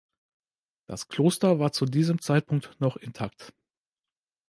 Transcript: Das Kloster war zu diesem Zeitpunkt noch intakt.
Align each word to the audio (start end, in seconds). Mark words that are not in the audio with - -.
Das 0.87 1.09
Kloster 1.09 1.59
war 1.59 1.71
zu 1.73 1.85
diesem 1.85 2.19
Zeitpunkt 2.19 2.75
noch 2.79 2.97
intakt. 2.97 3.53